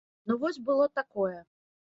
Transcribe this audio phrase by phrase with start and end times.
[0.31, 1.39] Ну вось было такое.